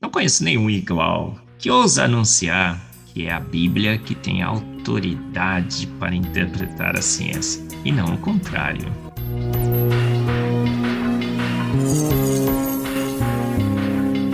[0.00, 2.80] não conheço nenhum igual, que ousa anunciar
[3.12, 8.86] que é a Bíblia que tem autoridade para interpretar a ciência, e não o contrário.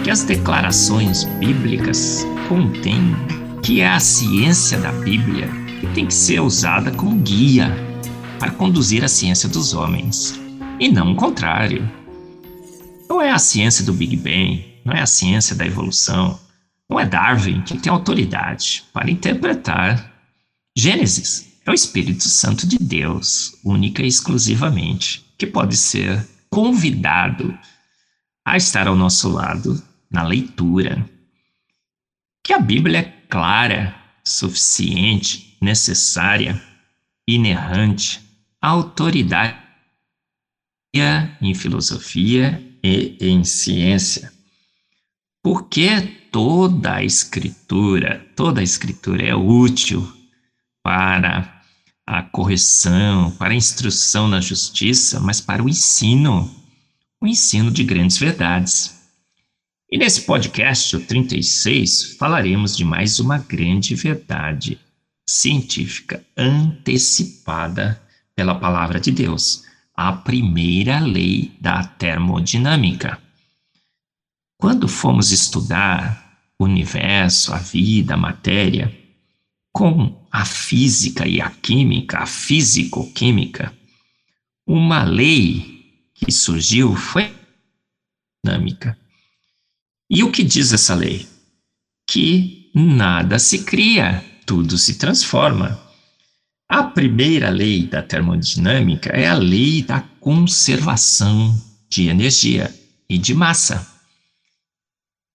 [0.05, 3.17] Que as declarações bíblicas contêm
[3.63, 5.49] que é a ciência da Bíblia
[5.81, 7.75] que tem que ser usada como guia
[8.39, 10.39] para conduzir a ciência dos homens,
[10.79, 11.91] e não o contrário.
[13.09, 16.39] Não é a ciência do Big Bang, não é a ciência da evolução,
[16.89, 20.15] não é Darwin que tem autoridade para interpretar
[20.79, 21.59] Gênesis.
[21.67, 27.59] É o Espírito Santo de Deus, única e exclusivamente, que pode ser convidado
[28.47, 31.05] a estar ao nosso lado na leitura.
[32.45, 36.63] Que a Bíblia é clara, suficiente, necessária,
[37.27, 38.21] inerrante,
[38.63, 39.59] autoridade
[41.41, 44.36] em filosofia e em ciência.
[45.47, 46.01] Porque
[46.33, 50.05] toda a escritura, toda a escritura é útil
[50.83, 51.63] para
[52.05, 56.53] a correção, para a instrução na justiça, mas para o ensino,
[57.23, 59.01] o ensino de grandes verdades.
[59.89, 64.81] E nesse podcast, o 36, falaremos de mais uma grande verdade
[65.29, 68.03] científica antecipada
[68.35, 69.63] pela palavra de Deus,
[69.95, 73.25] a primeira lei da termodinâmica.
[74.59, 78.95] Quando fomos estudar o universo, a vida, a matéria,
[79.73, 83.77] com a física e a química, a físico-química,
[84.67, 87.31] uma lei que surgiu foi
[88.45, 88.99] dinâmica.
[90.09, 91.29] E o que diz essa lei?
[92.09, 95.79] Que nada se cria, tudo se transforma.
[96.69, 101.55] A primeira lei da termodinâmica é a lei da conservação
[101.89, 102.75] de energia
[103.09, 103.96] e de massa.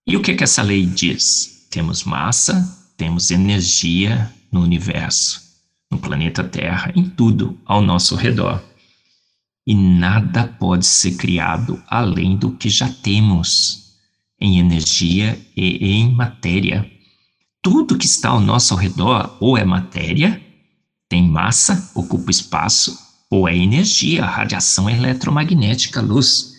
[0.06, 1.68] E o que, que essa lei diz?
[1.70, 5.42] Temos massa, temos energia no universo,
[5.90, 8.64] no planeta Terra, em tudo ao nosso redor.
[9.66, 13.96] E nada pode ser criado além do que já temos
[14.40, 16.90] em energia e em matéria.
[17.62, 20.42] Tudo que está ao nosso redor ou é matéria
[21.08, 22.98] tem massa, ocupa espaço,
[23.30, 26.54] ou é energia, radiação eletromagnética, luz.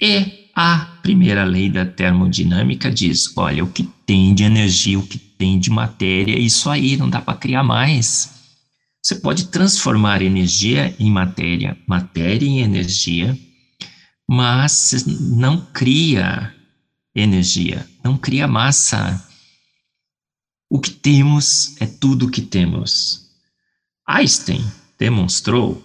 [0.00, 5.18] E a primeira lei da termodinâmica diz: olha, o que tem de energia, o que
[5.18, 8.30] tem de matéria, isso aí não dá para criar mais.
[9.02, 13.36] Você pode transformar energia em matéria, matéria em energia,
[14.28, 16.54] mas não cria
[17.14, 19.26] energia, não cria massa.
[20.68, 23.30] O que temos é tudo o que temos.
[24.06, 24.64] Einstein
[24.98, 25.82] demonstrou,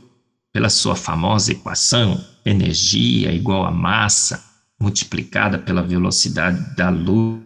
[0.51, 4.54] pela sua famosa equação, energia igual a massa
[4.85, 7.41] multiplicada pela velocidade da luz,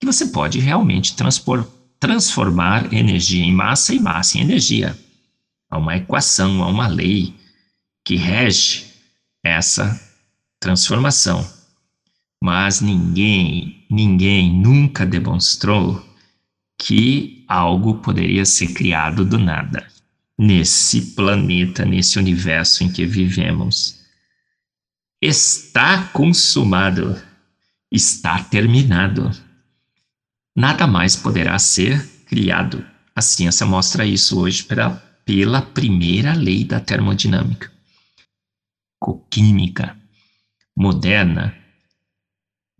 [0.00, 1.14] que você pode realmente
[2.00, 4.98] transformar energia em massa e massa em energia.
[5.70, 7.34] Há uma equação, há uma lei
[8.04, 8.86] que rege
[9.44, 10.00] essa
[10.58, 11.48] transformação.
[12.42, 16.04] Mas ninguém, ninguém nunca demonstrou
[16.80, 19.86] que algo poderia ser criado do nada
[20.36, 23.97] nesse planeta, nesse universo em que vivemos.
[25.20, 27.20] Está consumado,
[27.90, 29.30] está terminado.
[30.56, 32.86] Nada mais poderá ser criado.
[33.16, 34.90] A ciência mostra isso hoje pela,
[35.24, 37.68] pela primeira lei da termodinâmica.
[39.28, 39.96] Química
[40.76, 41.54] moderna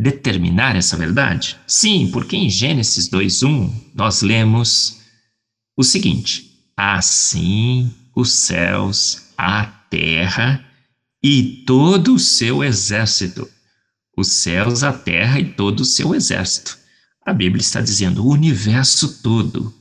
[0.00, 1.56] determinar essa verdade?
[1.66, 5.00] Sim, porque em Gênesis 2:1 nós lemos
[5.76, 10.67] o seguinte: Assim os céus, a terra
[11.22, 13.48] e todo o seu exército.
[14.16, 16.76] Os céus, a terra e todo o seu exército.
[17.24, 19.72] A Bíblia está dizendo o universo todo.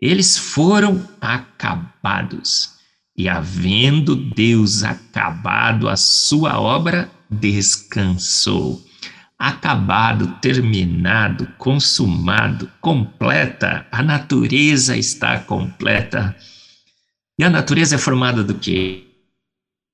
[0.00, 2.76] Eles foram acabados.
[3.16, 8.86] E havendo Deus acabado a sua obra, descansou
[9.38, 13.86] acabado, terminado, consumado, completa.
[13.92, 16.34] A natureza está completa.
[17.38, 19.07] E a natureza é formada do que?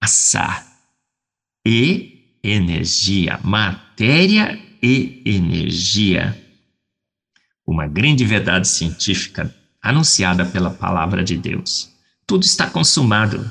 [0.05, 0.63] Massa
[1.67, 6.39] e energia, matéria e energia.
[7.67, 11.91] Uma grande verdade científica anunciada pela palavra de Deus.
[12.27, 13.51] Tudo está consumado.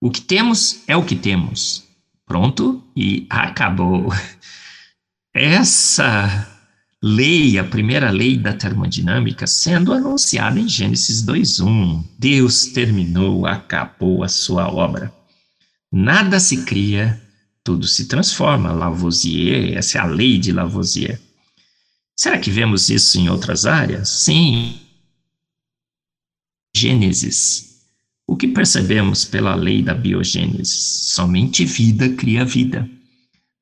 [0.00, 1.84] O que temos é o que temos.
[2.24, 4.08] Pronto e acabou.
[5.34, 6.48] Essa
[7.02, 12.02] lei, a primeira lei da termodinâmica, sendo anunciada em Gênesis 2:1.
[12.18, 15.12] Deus terminou, acabou a sua obra.
[15.92, 17.22] Nada se cria,
[17.62, 18.72] tudo se transforma.
[18.72, 21.20] Lavoisier, essa é a lei de Lavoisier.
[22.16, 24.08] Será que vemos isso em outras áreas?
[24.08, 24.80] Sim.
[26.74, 27.82] Gênesis.
[28.26, 30.74] O que percebemos pela lei da biogênese?
[30.74, 32.88] Somente vida cria vida.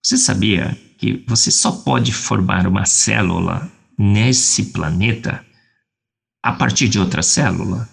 [0.01, 5.45] Você sabia que você só pode formar uma célula nesse planeta
[6.43, 7.89] a partir de outra célula?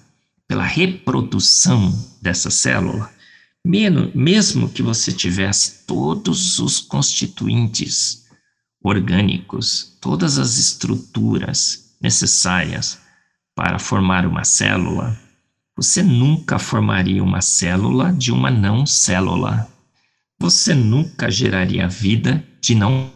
[0.47, 1.91] Pela reprodução
[2.21, 3.16] dessa célula?
[3.67, 8.25] Mesmo que você tivesse todos os constituintes
[8.81, 12.97] orgânicos, todas as estruturas necessárias
[13.53, 15.19] para formar uma célula,
[15.75, 19.67] você nunca formaria uma célula de uma não célula.
[20.39, 23.11] Você nunca geraria vida de não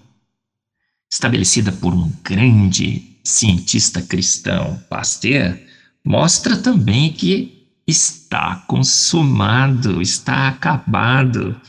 [1.10, 5.58] estabelecida por um grande cientista cristão, Pasteur,
[6.04, 7.61] mostra também que
[7.92, 11.60] está consumado, está acabado.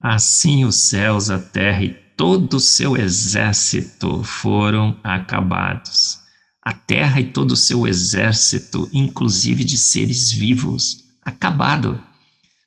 [0.00, 6.18] Assim os céus, a terra e todo o seu exército foram acabados.
[6.62, 12.02] A terra e todo o seu exército, inclusive de seres vivos, acabado.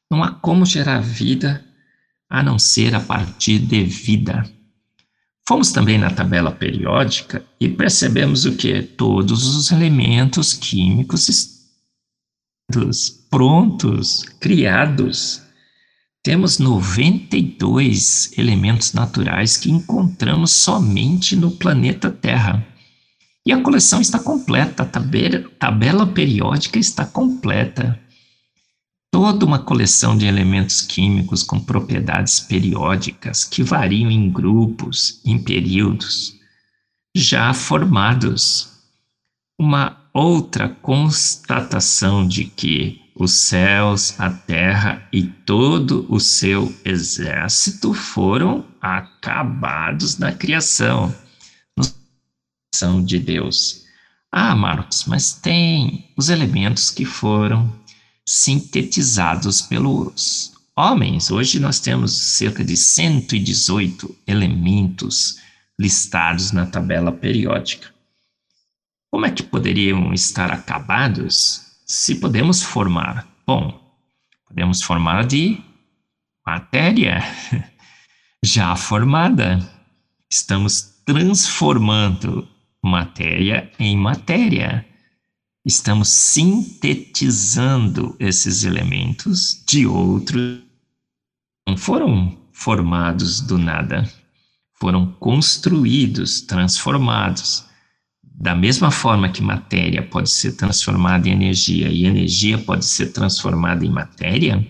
[0.10, 1.66] Não há como gerar vida
[2.30, 4.50] a não ser a partir de vida.
[5.48, 8.84] Fomos também na tabela periódica e percebemos o que?
[8.84, 11.59] Todos os elementos químicos
[13.30, 15.42] prontos, criados.
[16.24, 22.66] Temos 92 elementos naturais que encontramos somente no planeta Terra.
[23.46, 28.00] E a coleção está completa, a tabela, tabela periódica está completa.
[29.12, 36.36] Toda uma coleção de elementos químicos com propriedades periódicas que variam em grupos, em períodos,
[37.16, 38.79] já formados.
[39.60, 48.66] Uma outra constatação de que os céus, a terra e todo o seu exército foram
[48.82, 51.14] acabados na criação,
[51.78, 53.84] no de Deus.
[54.32, 57.70] Ah, Marcos, mas tem os elementos que foram
[58.26, 61.30] sintetizados pelos homens.
[61.30, 65.36] Hoje nós temos cerca de 118 elementos
[65.78, 67.99] listados na tabela periódica.
[69.12, 73.28] Como é que poderiam estar acabados se podemos formar?
[73.46, 73.98] Bom,
[74.48, 75.60] podemos formar de
[76.46, 77.24] matéria
[78.46, 79.68] já formada.
[80.30, 82.48] Estamos transformando
[82.84, 84.86] matéria em matéria.
[85.66, 90.62] Estamos sintetizando esses elementos de outros.
[91.68, 94.08] Não foram formados do nada,
[94.76, 97.68] foram construídos, transformados
[98.40, 103.86] da mesma forma que matéria pode ser transformada em energia e energia pode ser transformada
[103.86, 104.66] em matéria,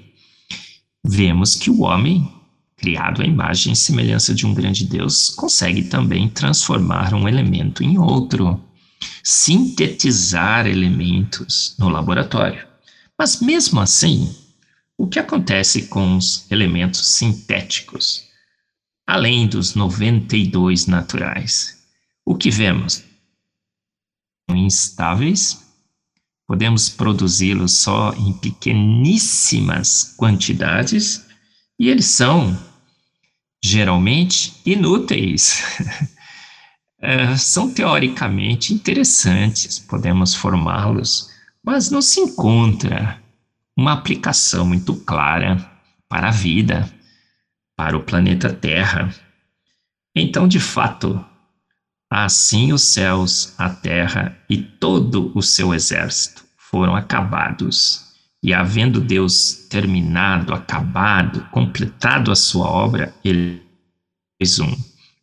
[1.05, 2.27] vemos que o homem,
[2.75, 7.99] criado à imagem e semelhança de um grande Deus, consegue também transformar um elemento em
[7.99, 8.59] outro,
[9.23, 12.65] sintetizar elementos no laboratório.
[13.15, 14.35] Mas mesmo assim,
[14.97, 18.23] o que acontece com os elementos sintéticos,
[19.05, 21.77] além dos 92 naturais?
[22.25, 23.08] O que vemos?
[24.55, 25.65] Instáveis,
[26.47, 31.25] podemos produzi-los só em pequeníssimas quantidades
[31.79, 32.57] e eles são
[33.63, 35.63] geralmente inúteis.
[36.99, 41.29] é, são teoricamente interessantes, podemos formá-los,
[41.63, 43.21] mas não se encontra
[43.77, 45.71] uma aplicação muito clara
[46.09, 46.91] para a vida,
[47.77, 49.13] para o planeta Terra.
[50.15, 51.23] Então, de fato,
[52.09, 58.09] Assim os céus, a terra e todo o seu exército foram acabados.
[58.41, 63.61] E havendo Deus terminado, acabado, completado a sua obra, ele
[64.37, 64.75] fez um.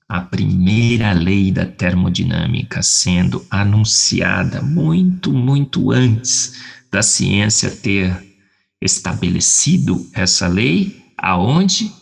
[0.09, 6.62] A primeira lei da termodinâmica sendo anunciada muito, muito antes
[6.93, 8.25] da ciência ter
[8.81, 11.93] estabelecido essa lei, aonde?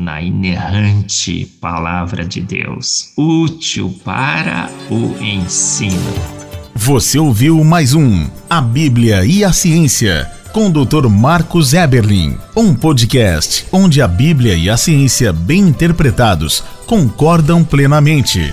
[0.00, 6.14] Na inerrante palavra de Deus, útil para o ensino.
[6.74, 11.06] Você ouviu mais um A Bíblia e a Ciência com o Dr.
[11.08, 18.52] Marcos Eberlin, um podcast onde a Bíblia e a ciência, bem interpretados, concordam plenamente.